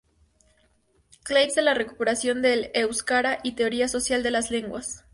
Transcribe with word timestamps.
Claves 1.21 1.53
de 1.53 1.61
la 1.61 1.75
recuperación 1.75 2.41
del 2.41 2.71
Euskara 2.73 3.37
y 3.43 3.51
teoría 3.51 3.87
social 3.87 4.23
de 4.23 4.31
las 4.31 4.49
lenguas". 4.49 5.05